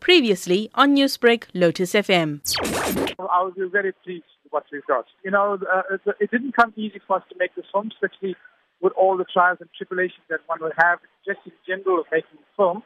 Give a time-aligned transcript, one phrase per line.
[0.00, 2.40] Previously on Newsbreak, Lotus FM.
[3.18, 5.06] I was very pleased with what we got.
[5.24, 8.36] You know, uh, it, it didn't come easy for us to make this film, especially
[8.80, 12.38] with all the trials and tribulations that one would have just in general of making
[12.38, 12.82] a film.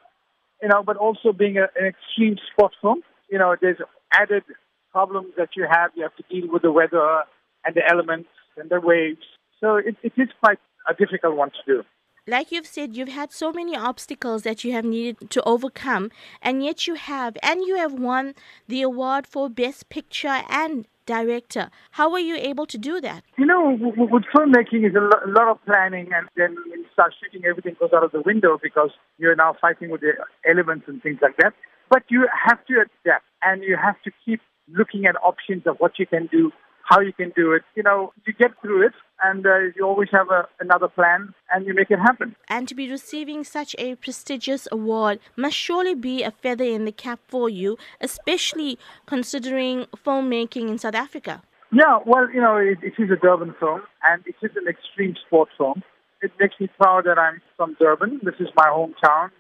[0.62, 3.02] You know, but also being a, an extreme sport film.
[3.30, 3.78] You know, there's
[4.12, 4.44] added
[4.92, 5.90] problems that you have.
[5.94, 7.22] You have to deal with the weather
[7.64, 9.24] and the elements and the waves.
[9.60, 11.82] So it, it is quite a difficult one to do
[12.26, 16.64] like you've said, you've had so many obstacles that you have needed to overcome, and
[16.64, 18.34] yet you have, and you have won
[18.68, 21.70] the award for Best Picture and Director.
[21.92, 23.24] How were you able to do that?
[23.36, 27.46] You know, with filmmaking is a lot of planning, and then when you start shooting,
[27.46, 30.12] everything goes out of the window because you're now fighting with the
[30.48, 31.52] elements and things like that.
[31.90, 34.40] But you have to adapt, and you have to keep
[34.72, 36.50] looking at options of what you can do
[36.88, 37.62] how you can do it.
[37.74, 38.92] You know, you get through it
[39.22, 42.36] and uh, you always have a, another plan and you make it happen.
[42.48, 46.92] And to be receiving such a prestigious award must surely be a feather in the
[46.92, 51.42] cap for you, especially considering filmmaking in South Africa.
[51.72, 55.16] Yeah, well, you know, it, it is a Durban film and it is an extreme
[55.26, 55.82] sport film.
[56.22, 58.20] It makes me proud that I'm from Durban.
[58.22, 59.30] This is my hometown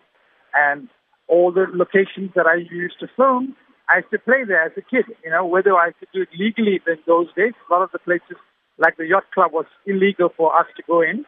[0.54, 0.88] and
[1.28, 3.56] all the locations that I used to film
[3.88, 6.28] I used to play there as a kid, you know, whether I could do it
[6.38, 7.52] legally in those days.
[7.68, 8.36] A lot of the places,
[8.78, 11.24] like the yacht club, was illegal for us to go in.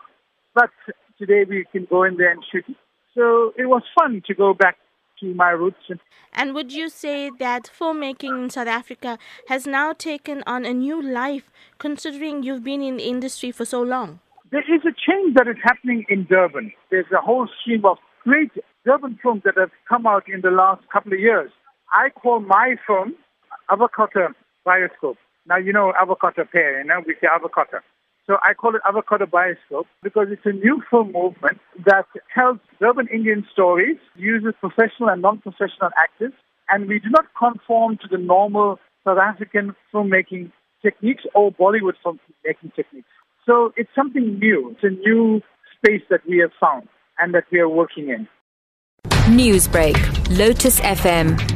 [0.54, 0.70] But
[1.18, 2.64] today we can go in there and shoot.
[3.14, 4.76] So it was fun to go back
[5.20, 5.76] to my roots.
[6.32, 11.00] And would you say that filmmaking in South Africa has now taken on a new
[11.00, 14.20] life, considering you've been in the industry for so long?
[14.50, 16.72] There is a change that is happening in Durban.
[16.90, 18.52] There's a whole stream of great
[18.84, 21.50] Durban films that have come out in the last couple of years.
[21.92, 23.14] I call my film
[23.70, 24.28] avocado
[24.66, 25.16] bioscope.
[25.46, 27.78] Now, you know avocado pear, you know, we say avocado.
[28.26, 33.06] So I call it avocado bioscope because it's a new film movement that tells urban
[33.12, 36.32] Indian stories, uses professional and non-professional actors,
[36.68, 40.50] and we do not conform to the normal South African filmmaking
[40.82, 43.08] techniques or Bollywood filmmaking techniques.
[43.46, 44.70] So it's something new.
[44.72, 45.40] It's a new
[45.76, 46.88] space that we have found
[47.20, 48.26] and that we are working in.
[49.28, 49.96] Newsbreak,
[50.36, 51.55] Lotus FM,